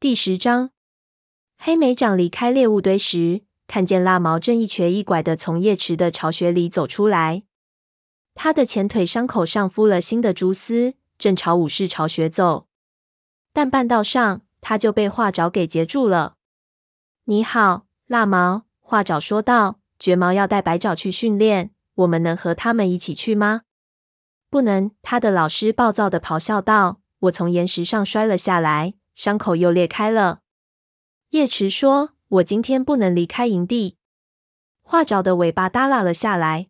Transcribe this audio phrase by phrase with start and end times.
[0.00, 0.70] 第十章，
[1.58, 7.42] 黑莓长离开猎物堆时，看见蜡毛正一瘸一拐的从夜池的巢穴里走出来。
[8.34, 12.66] 他的前腿伤口上敷了新的蛛丝，正朝武士巢穴走。
[13.52, 16.36] 但半道上，他就被画爪给截住了。
[17.28, 23.64] “你好，蜡毛。”画爪说道，“绝毛要带白爪去训练，我们能和他们一起去吗
[24.48, 30.40] ？”“不能。”他的老师暴躁的咆哮道，“我从岩石上摔了下来，伤口又裂开了。”
[31.30, 32.12] 夜池说。
[32.30, 33.96] 我今天不能离开营地。
[34.82, 36.68] 画爪的尾巴耷拉了下来。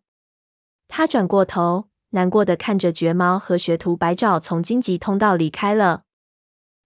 [0.87, 6.05] 他转过头，难过的看着绝毛和学徒白爪从荆棘通道离开了。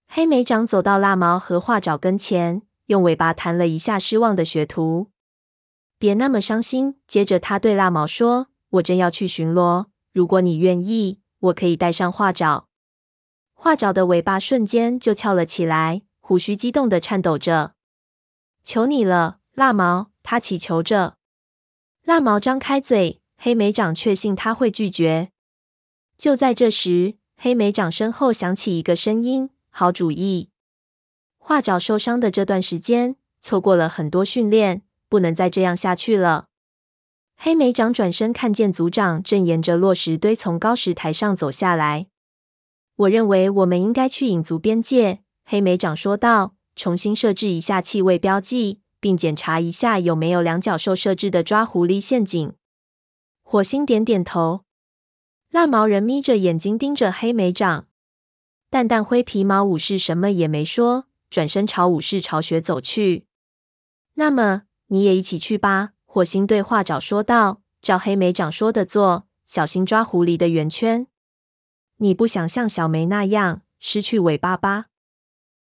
[0.09, 5.09] 黑莓长走到蜡毛和画爪跟前，用尾巴弹了一下失望的学徒。
[5.97, 6.99] 别那么伤心。
[7.07, 12.67] 接着他对蜡毛说：“我正要去巡逻，如果你愿意，我可以带上画爪。”
[13.55, 17.73] 画爪的尾巴瞬间就翘了起来，胡须激动的颤抖着。
[18.63, 20.11] 求你了，蜡毛！
[20.21, 21.17] 他祈求着。
[22.03, 25.31] 蜡毛张开嘴，黑莓长确信他会拒绝。
[26.17, 30.49] 就在这时，黑莓长身后响起一个声音：“好主意！”
[31.37, 36.47] 画爪受伤的这段时间，错过了很多训练，不能再这样下去了。
[37.37, 42.07] 黑莓长转身看见组长正沿着落石堆从高石台上走下来。
[42.97, 46.55] 我认为我们应该去影族边界，黑莓长说道。
[46.77, 52.53] 重新设置一下气味标记，并检查一下有没有两脚兽设置的抓狐狸陷阱。
[53.43, 54.65] 火星点点头。
[55.51, 57.87] 蜡毛人眯着眼睛盯着黑莓长。
[58.69, 63.25] 淡淡灰皮毛武士什么也没说，转身朝武士巢穴走去。
[64.15, 67.61] 那么你也一起去吧，火星对画爪说道。
[67.81, 71.07] 照黑莓长说的做，小心抓狐狸的圆圈。
[72.05, 74.85] 你不想像小梅那样失去尾巴吧？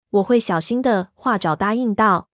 [0.08, 2.30] 我会小心的，画爪答应道。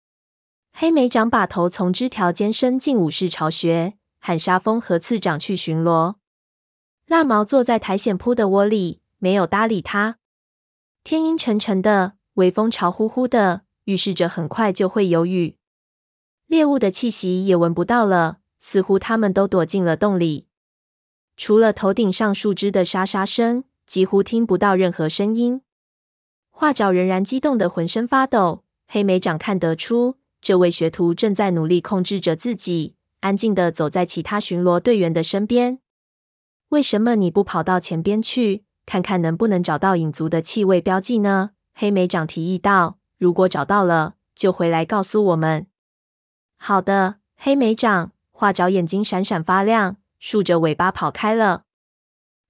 [0.73, 6.15] 黑莓长把头从枝条间伸进武士巢穴，喊沙风和次长去巡逻。
[7.09, 10.17] 蜡毛坐在苔藓铺的窝里，没有搭理他。
[11.05, 15.59] 天阴沉沉的，微风潮乎乎的，预示着很快就会有雨。
[16.47, 20.47] 猎物的气息也闻不到了，似乎他们都躲进了洞里。
[21.37, 25.63] 除了头顶上树枝的沙沙声，几乎听不到任何声音。
[26.49, 28.63] 画爪仍然激动得浑身发抖。
[28.87, 35.81] 黑莓长看得出，这位学徒正在努力控制着自己，安静的走在其他巡逻队员的身边。
[36.69, 41.51] 为什么你不跑到前边去，看看能不能找到影族的气味标记呢？
[41.75, 42.99] 黑莓长提议道。
[43.19, 45.67] 如果找到了，就回来告诉我们。
[46.57, 48.13] 好的，黑莓长。
[48.31, 51.65] 画爪眼睛闪闪发亮，竖着尾巴跑开了。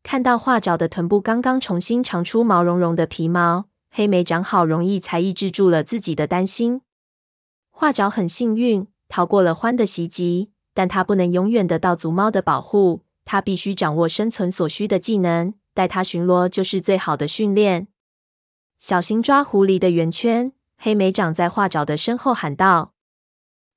[0.03, 3.67] 看到画爪的臀部刚刚重新长出毛茸茸的皮毛。
[3.93, 6.83] 黑莓长好容易才抑制住了自己的担心。
[7.71, 13.03] 画爪很幸运，逃过了獾的袭击，但他不能永远得到族猫的保护。
[13.25, 17.89] 他必须掌握生存所需的技能，带他巡逻就是最好的训练。
[18.79, 20.53] 小心抓狐狸的圆圈！
[20.79, 22.95] 黑莓长在画爪的身后喊道：“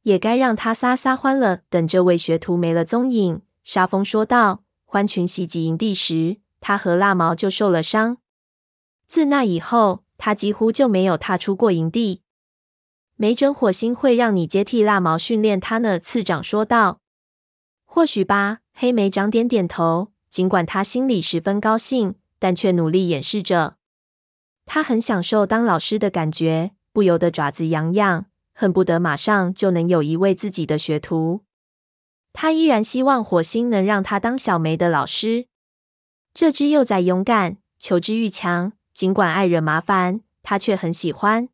[0.03, 4.63] 也该让他撒撒欢了。”等这位学徒没了踪影，沙风说道
[4.93, 8.17] ：“獾群袭击营地时，他和蜡毛就受了伤。
[9.07, 12.21] 自那以后。”他几乎就没有踏出过营地。
[13.17, 17.01] 没准火星会让你接替蜡毛训练他呢，次长说道。
[17.83, 20.13] 或许吧，黑莓长点点头。
[20.29, 23.75] 尽管他心里十分高兴，但却努力掩饰着。
[24.65, 31.41] 他很享受当老师的感觉，不由得爪子痒痒，恨不得马上就能有一位自己的学徒。
[32.33, 35.47] 他依然希望火星能让他当小梅的老师。
[36.33, 38.73] 这只幼崽勇敢，求知欲强。
[38.93, 41.49] 尽管爱惹麻烦，他却很喜欢。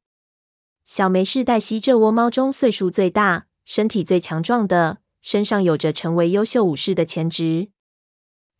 [0.83, 7.69] 小梅是黛西这窝猫中岁数最大、身体最强壮的，身上有着成为优秀武士的潜质。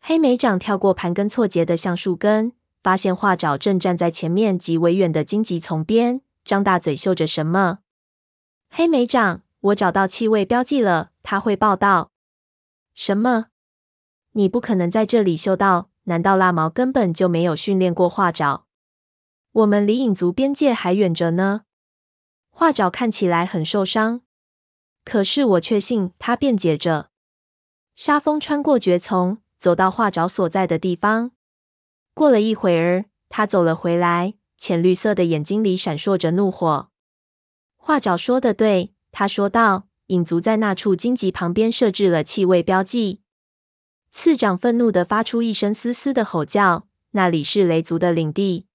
[0.00, 2.52] 黑莓长跳过盘根错节的橡树根，
[2.82, 7.80] 发现画爪正站在前面极为远的荆棘丛边，张大嘴嗅着什么。
[8.70, 12.12] 黑莓长，我找到气味标记了，他会报道。
[12.94, 13.46] 什么？
[14.32, 15.90] 你不可能在这里嗅到？
[16.04, 18.66] 难道蜡毛根本就没有训练过画爪？
[19.52, 21.62] 我们离影族边界还远着呢。
[22.48, 24.22] 画爪看起来很受伤，
[25.04, 27.10] 可是我确信他辩解着。
[27.94, 31.32] 沙风穿过蕨丛，走到画爪所在的地方。
[32.14, 36.90] 过了一会儿，他走了回来，浅绿色的眼睛里闪烁着怒火。
[37.76, 43.20] 画爪说的对，他说道：“影族在那处荆棘旁边设置了气味标记。”
[44.12, 48.66] 次长愤怒地发出一声嘶嘶的吼叫，那里是雷族的领地。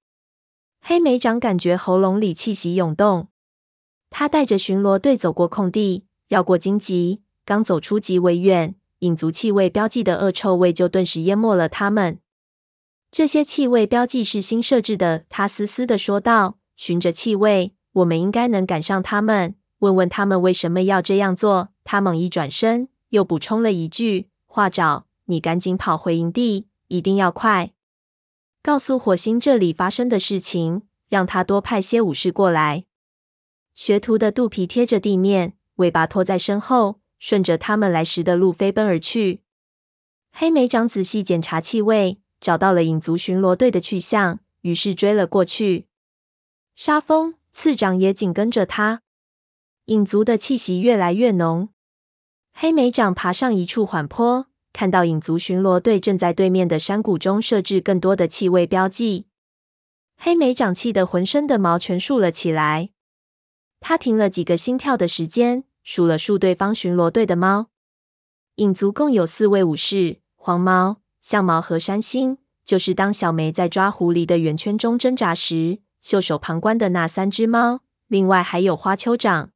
[0.82, 3.30] 黑莓长感觉喉咙里气息涌动，
[4.10, 12.20] 他带着巡逻队走过空地，绕过荆棘，刚走出极为远，影族气味标记的恶臭味就顿时淹没了他们。
[13.12, 16.58] 这些气味标记是新设置的，他嘶嘶地说道。
[16.78, 19.56] 循着气味，我们应该能赶上他们。
[19.80, 21.70] 问问他们为什么要这样做。
[21.84, 27.74] 他猛一转身，又补充了一句：“话找，你赶紧跑回营地，一定要快。
[28.64, 32.86] 告诉火星这里发生的事情，让他多派些武士过来。”
[33.76, 39.42] 学徒的肚皮贴着地面，尾巴拖在身后，顺着他们来时的路飞奔而去。
[40.32, 45.88] 黑莓长仔细检查气味，找到了影族巡逻队的去向，于是追了过去。
[46.76, 49.02] 沙风次长也紧跟着他。
[49.86, 51.70] 影族的气息越来越浓。
[52.54, 59.28] 黑莓长爬上一处缓坡，看到影族巡逻队正在对面的山谷中设置更多的气味标记。
[60.18, 62.90] 黑莓长气得浑身的毛全竖了起来。
[63.80, 67.68] 他停了几个心跳的时间，数了数对方巡逻队的猫。
[68.56, 72.40] 影族共有四位武士：黄猫、象毛和山星。
[72.64, 75.82] 就是当小梅在抓狐狸的圆圈中挣扎时。
[76.02, 79.52] 袖手旁观的那三只猫，另外还有花丘长，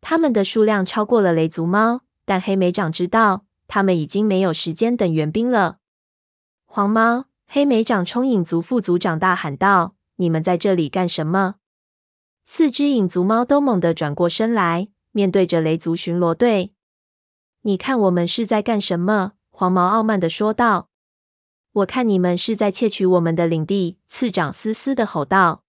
[0.00, 5.78] 它们的数量超过了雷族猫，但黑莓长知道，他们已经没有时间等援兵了。
[6.64, 11.56] 黄猫，黑莓长冲影族副族长大喊道：“你们在这里干什么？”
[12.44, 16.72] 四只影族猫都猛地转过身来，面对着雷族巡逻队。
[17.62, 20.90] “你看我们是在干什么？”黄毛傲慢的说道。
[21.72, 25.64] 我看你们是在窃取我们的领地，次长嘶嘶的吼道。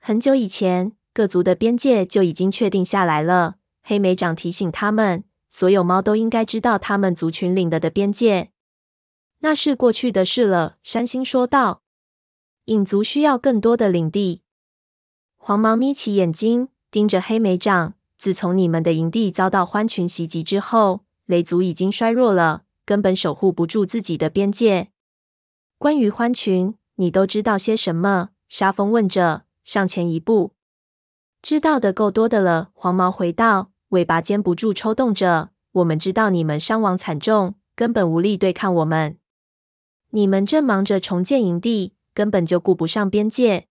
[0.00, 3.54] 很久以前，各族的边界就已经确定下来了。
[3.82, 8.50] 黑莓长提醒他们，所有猫都应该知道他们族群领的的边界。
[9.38, 11.80] 那是过去的事了，山星说道。
[12.66, 14.42] 影族需要更多的领地。
[15.36, 17.94] 黄毛眯起眼睛，盯着黑莓长。
[18.18, 24.88] 自从你们的营地遭到獾群袭击之后，雷族已经衰弱了，根本守护不住自己的边界。
[25.78, 28.28] 关于獾群，你都知道些什么？
[28.50, 30.55] 沙风问着，上前一步。
[31.46, 32.70] 知道的够多的了。
[32.74, 35.50] 黄毛回道，尾巴肩不住抽动着。
[35.74, 39.16] 我们知道你们伤亡惨重，根本无力对抗我们。
[40.10, 43.68] 你们正忙着重建营地，根本就顾不上边界。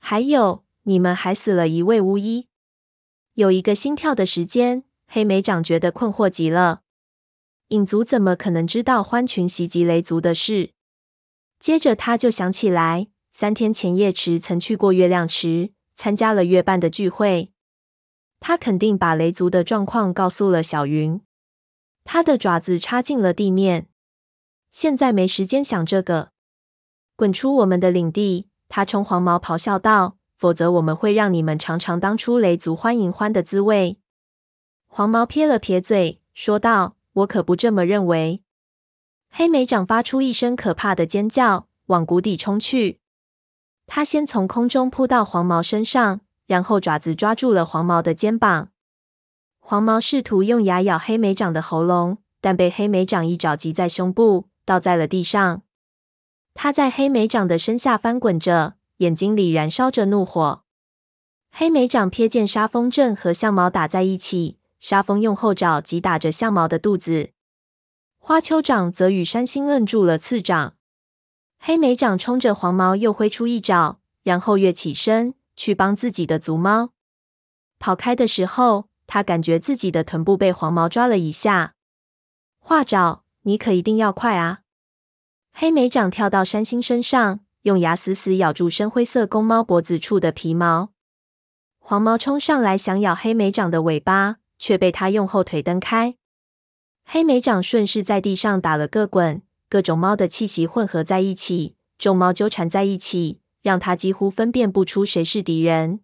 [0.00, 2.48] 还有，你们还死了一位巫医。
[3.32, 6.82] 有一个心跳的时间，黑莓长觉得困惑极了。
[7.68, 10.72] 影族怎么可能知道獾群袭击雷族的事？
[11.58, 15.72] 接着他就想起来，三天前夜池曾去过月亮池，
[16.02, 17.52] 参加了月半的聚会。
[18.40, 21.20] 他肯定把雷族的状况告诉了小云。
[22.02, 23.86] 他的爪子插进了地面，
[24.72, 26.32] 现在没时间想这个，
[27.14, 28.48] 滚出我们的领地！
[28.68, 34.00] 他冲黄毛咆哮道：“否则我们会让你们尝尝当初雷族欢迎欢的滋味。”
[34.90, 38.42] 黄毛撇了撇嘴，说道：“我可不这么认为。”
[39.30, 42.98] 黑莓长发出一声可怕的尖叫，往谷底冲去。
[43.94, 48.70] 他先从空中扑到黄毛身上，然后爪子抓住了黄毛的肩膀。
[49.60, 55.60] 黄毛试图用牙咬黑莓长的喉咙，但被黑莓长一爪击在胸部，倒在了地上。
[56.54, 60.62] 他在黑莓长的身下翻滚着，眼睛里燃烧着怒火。
[61.50, 67.32] 黑莓长瞥见沙风正和象毛打在一起，沙风用后爪击打着象毛的肚子。
[68.18, 70.76] 花丘长则与山星摁住了次长，
[71.64, 76.90] 黑莓长冲着黄毛又挥出一爪，然后跃起身去帮自己的族猫。
[77.78, 81.74] 跑开的时候，他感觉自己的臀部被黄毛抓了一下。
[82.58, 84.62] 画爪，你可一定要快啊！
[85.52, 90.88] 黑莓长跳到山星身上，用牙死死咬住深灰色公猫脖子处的皮毛。
[91.78, 96.16] 黄毛冲上来想咬黑莓长的尾巴，却被他用后腿蹬开。
[97.04, 99.42] 黑莓长顺势在地上打了个滚，
[99.72, 106.00] 各种猫的气息混合在一起，众猫纠缠在一起，让他几乎分辨不出谁是敌人。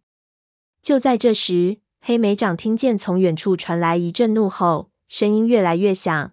[0.80, 6.32] 就在这时，黑莓长听见从远处传来一阵怒吼，声音越来越响。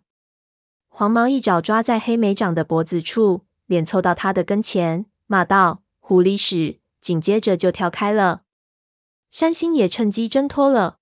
[0.88, 8.44] 黄毛一爪抓在黑莓长的脖子处，脸凑到他的跟前，骂道：“狐狸屎！”紧接着就跳开了。
[9.30, 11.00] 山星也趁机挣脱了。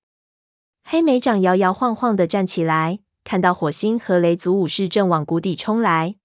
[0.84, 3.02] 黑莓长摇摇晃晃的站起来。
[3.24, 6.18] 看到火星和雷族武士正往谷底冲来，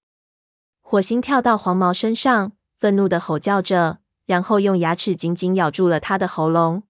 [0.91, 6.81] 火星跳到黄毛身上，愤怒的吼叫着，然后用牙齿紧紧咬住了他的喉咙。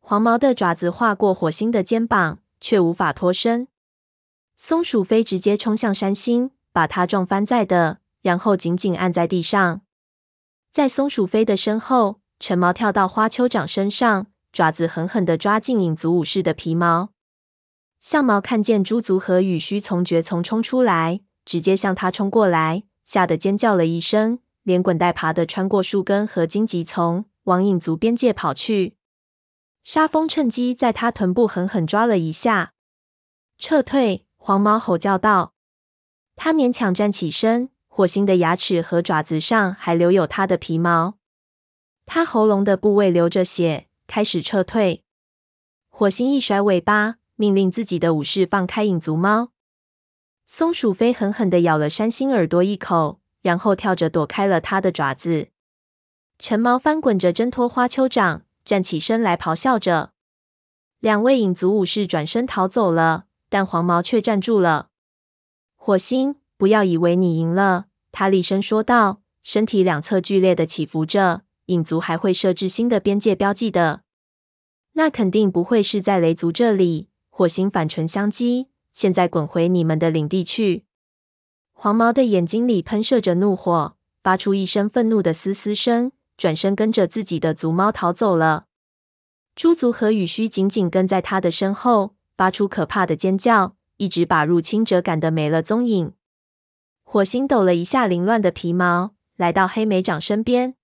[0.00, 3.68] 黄毛的爪子划过火星的肩膀，却无法脱身。
[4.54, 9.80] 松鼠飞直接冲向山星，把他撞翻在地，然后紧紧按在地上。
[10.70, 17.08] 在松鼠飞的身后，橙毛跳到花丘长身上，爪子狠狠地抓进影族武士的皮毛。
[17.98, 28.96] 象毛看见猪足和羽须从蕨丛冲出来，直接向他冲过来，吓得尖叫了一声，连滚带爬的穿过树根和荆棘丛，往影族边界跑去。
[29.84, 32.74] 沙风趁机在他臀部狠狠抓了一下，
[33.56, 34.26] 撤退！
[34.36, 35.54] 黄毛吼叫道。
[36.34, 41.18] 他勉强站起身，火星的牙齿和爪子上还留有他的皮毛。
[42.04, 45.04] 他喉咙的部位流着血，开始撤退。
[45.88, 49.52] 火星一甩尾巴，命令自己的武士放开影族猫。
[50.46, 55.48] 松鼠飞狠狠地咬了山星耳朵一口，然后跳着躲开了他的爪子。
[56.38, 60.12] 橙毛翻滚着挣脱花丘掌，站起身来咆哮着。
[61.00, 64.90] 两位影族武士转身逃走了，但黄毛却站住了。
[65.74, 71.42] 火星，不要以为你赢了，他厉声说道，身体两侧剧烈的起伏着。
[71.66, 74.02] 影族还会设置新的边界标记的，
[74.92, 77.08] 那肯定不会是在雷族这里。
[77.28, 80.86] 火星反唇相讥，现在滚回你们的领地去！
[81.74, 88.68] 黄毛的眼睛里喷射着怒火，发出一声愤怒的嘶嘶声，转身跟着自己的族猫逃走了。
[89.54, 96.14] 猪族和羽须紧紧跟在他的身后，发出可怕的尖叫，一直把入侵者赶得没了踪影。
[97.04, 100.74] 火星抖了一下凌乱的皮毛，来到黑莓长身边。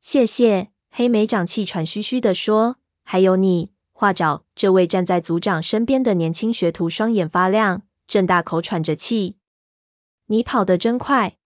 [0.00, 9.36] 谢谢，黑莓长气喘吁吁地说：“还有你，画爪。”这位站在族长身边的年轻学徒双眼发亮，正大口喘着气。
[10.28, 11.36] “你跑得真快！”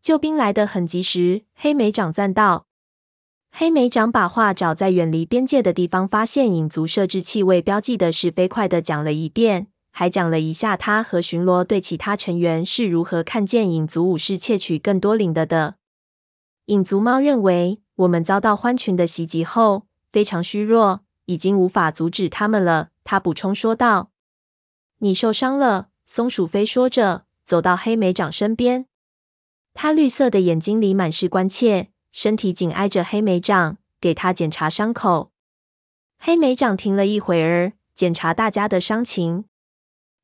[0.00, 2.66] 救兵来得很及时，黑莓长赞道。
[3.50, 15.76] 黑莓长把画爪在远离边界的地方发现影族设置气味标记的事飞快地讲了一遍，还讲了一下他和巡逻队其他成员是如何看见影族武士窃取更多领的的。
[16.66, 22.90] 影族猫认为，我们遭到獾群的袭击后非常虚弱，已经无法阻止他们了。
[23.04, 24.10] 他补充说道
[24.98, 28.86] ：“你受伤了。”松鼠飞说着，走到黑莓长身边。
[29.72, 35.32] 他绿色的眼睛里满是关切，身体紧挨着黑莓长，给他检查伤口。
[36.18, 39.46] 黑莓长停了一会儿，检查大家的伤情。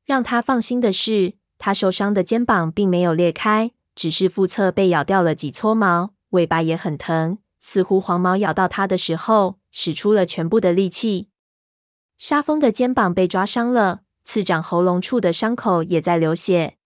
[0.05, 6.13] 让他放心的是，他受伤的肩膀并没有裂开，只是腹侧被咬掉了几撮毛。
[6.29, 11.29] 尾巴也很疼，似乎黄毛咬到它的时候使出了全部的力气。
[12.17, 16.77] 沙风的肩膀被抓伤了，次长喉咙处的伤口也在流血。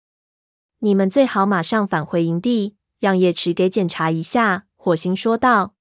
[0.79, 4.67] 你们最好马上返回营地，让叶池给检查一下。
[4.75, 5.75] 火星说道：“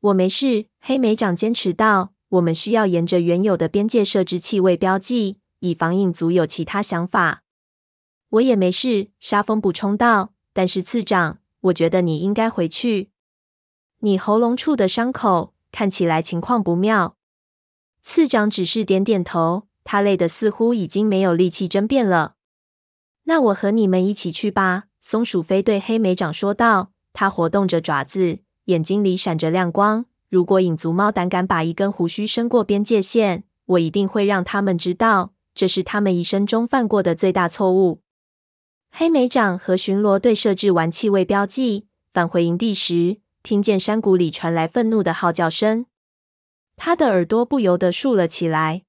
[0.00, 7.42] 我没事。”黑莓长坚持道：“我们需要沿着原有的边界设置气味标记，以防影族有其他想法。”
[8.30, 10.32] 我也没事，沙风补充道。
[10.52, 11.38] 但是次长。
[11.62, 13.12] 我觉得你应该回去。
[14.00, 17.16] 你喉咙处的伤口看起来情况不妙。
[18.02, 22.34] 次长只是点点头，他累得似乎已经没有力气争辩了。
[23.24, 24.84] 那我和你们一起去吧。
[25.00, 26.90] 松鼠飞对黑莓长说道。
[27.14, 30.06] 他活动着爪子，眼睛里闪着亮光。
[30.30, 38.00] 如果影族猫胆敢把一根胡须伸过边界线，我一定会让他们知道，这是他们一生中犯过的最大错误。
[38.90, 45.86] 黑莓长和巡逻队设置完气味标记，返回营地时，听见山谷里传来愤怒的号叫声，
[46.76, 48.84] 他的耳朵不由得竖了起来。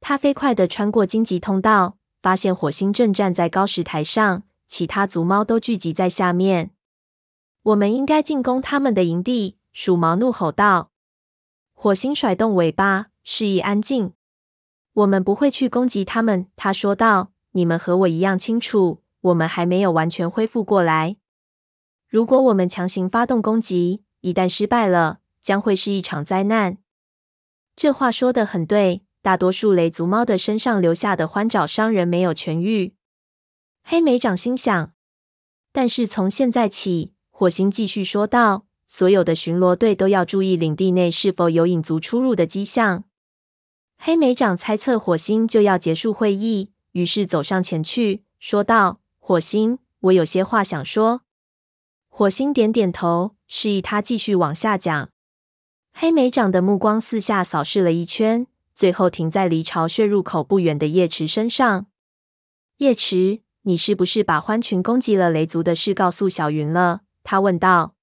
[0.00, 6.72] 他飞快地穿过荆棘通道，发现火星正站在高石台上，其他族猫都聚集在下面。
[7.62, 9.58] 我们应该进攻他们的营地！
[9.72, 10.90] 鼠毛怒吼道。
[11.72, 14.14] 火星甩动尾巴，示意安静。
[14.94, 17.30] 我们不会去攻击他们，他说道。
[17.52, 19.02] 你们和我一样清楚。
[19.20, 21.18] 我们还没有完全恢复过来。
[22.10, 26.78] 如果我们强行发动攻击，一旦失败了，将会是一场灾难。
[27.76, 29.02] 这话说得很对。
[29.22, 32.94] 大多数雷族猫的身上留下的欢爪伤人没有痊愈。
[33.84, 34.92] 黑莓长心想。
[35.72, 43.04] 但是从现在起，火星继续说道，所有的巡逻队都要注意领地内是否有影族出入的迹象。
[43.98, 49.00] 黑莓长猜测火星就要结束会议，于是走上前去，说道。
[49.18, 51.22] 火星，我有些话想说。
[52.20, 55.08] 火星点点头，示意他继续往下讲。
[55.94, 61.86] 黑莓长的目光四下扫视了一圈，最后停在离巢穴入口不远的叶池身上。
[62.76, 67.00] 叶池，你是不是把獾群攻击了雷族的事告诉小云了？
[67.24, 67.94] 他问道。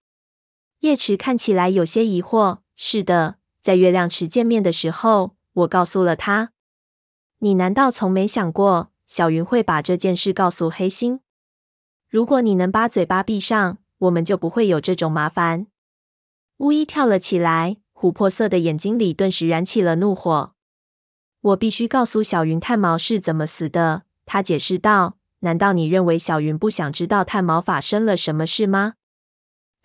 [0.80, 2.62] 叶池看起来有些疑惑。
[2.76, 6.54] 是的，在月亮池见面的时候，我告诉了他。
[7.38, 8.90] 你难道从没想过？
[9.06, 11.20] 小云会把这件事告诉黑星。
[12.10, 15.68] 如果你能把嘴巴闭上，我们就不会有这种麻烦。”
[16.58, 20.54] 巫医跳了起来，琥珀色的眼睛里顿时燃起了怒火。
[21.42, 25.18] “我必须告诉小云炭毛是怎么死的。”他解释道。
[25.42, 28.96] “难道你认为小云不想知道炭毛发生了什么事吗？”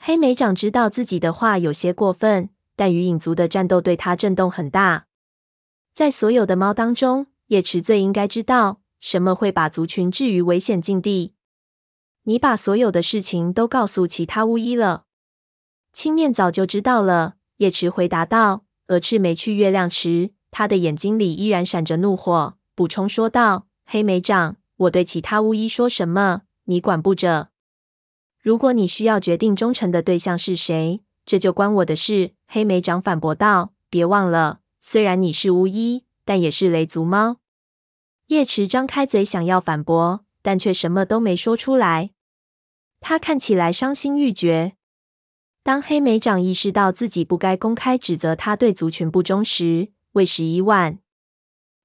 [0.00, 5.07] 黑莓长知道自己的话有些过分，但与影族的战斗对他震动很大。
[5.92, 11.35] 在所有的猫当中，叶池最应该知道什么会把族群置于危险境地。
[12.25, 15.05] 你把所有的事情都告诉其他巫医了。
[15.93, 18.64] 青面早就知道了，叶池回答道。
[18.88, 27.49] 而赤没去月亮池，他的眼睛里依然闪着怒火，补充说道：“黑莓长，我对其他巫医说什么，你管不着。”
[28.43, 33.73] 如果你需要决定忠诚的对象是谁，这就关我的事。”黑莓长反驳道。
[33.88, 37.38] “别忘了，虽然你是巫医，但也是雷族猫。”
[38.29, 42.11] 叶池张开嘴想要反驳，但却什么都没说出来。
[43.01, 44.75] 他看起来伤心欲绝。
[45.63, 50.99] 当黑莓长意识到自己不该公开指责他对族群不忠时，为时已晚。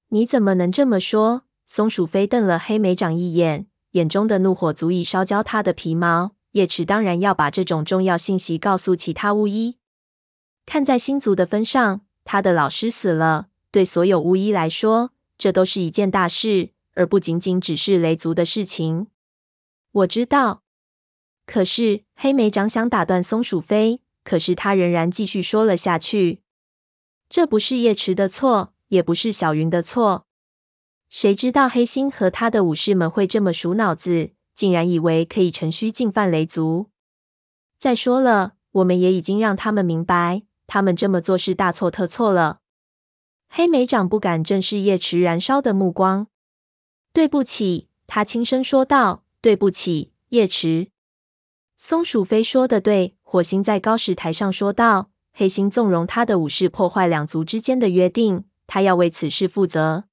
[0.08, 1.44] 你怎么能这么说？
[1.66, 6.32] 松鼠飞瞪了黑莓长一眼，眼中的怒火足以烧焦他的皮毛。
[6.52, 9.76] 叶池当然要把这种重要信息告诉其他巫医。
[10.64, 19.06] 看在星族的分上，他的老师死了，对所有巫医来说，这都是一件大事，而不仅仅只是雷族的事情。
[19.92, 20.64] 我知道。
[21.46, 26.42] 可是黑莓长想打断松鼠飞，可是他仍然继续说了下去。
[27.30, 30.26] 这不是叶池的错，也不是小云的错。
[31.08, 34.32] 谁知道黑心和他的武士们会这么数脑子？
[34.54, 36.90] 竟然以为可以乘虚进犯雷族。
[37.78, 42.58] 再说了，我们也已经让他们明白，他们这么做是大错特错了。
[43.48, 46.26] 黑莓长不敢正视叶池燃烧的目光。
[47.18, 49.24] 对不起，他轻声说道。
[49.40, 50.92] 对不起，叶池。
[51.76, 55.10] 松鼠飞说的对，火星在高石台上说道。
[55.32, 60.04] 黑心纵容他的武士破坏两族之间的约定，他要为此事负责。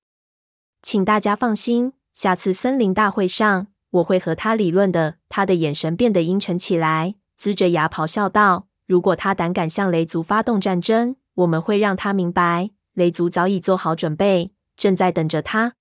[0.81, 3.67] 请大家放心，下次森林大会上。
[3.91, 5.17] 我会和他理论的。
[5.29, 15.75] 他的眼神变得阴沉起来，龇着牙咆哮道：“如果他胆敢向雷族发动战争，我们会让他明白，雷族早已做好准备，正在等着他。”